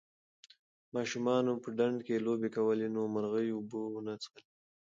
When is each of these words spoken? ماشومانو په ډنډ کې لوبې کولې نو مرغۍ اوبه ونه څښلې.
ماشومانو 0.95 1.51
په 1.63 1.69
ډنډ 1.77 1.99
کې 2.07 2.23
لوبې 2.25 2.49
کولې 2.57 2.87
نو 2.95 3.01
مرغۍ 3.13 3.47
اوبه 3.53 3.79
ونه 3.93 4.13
څښلې. 4.21 4.43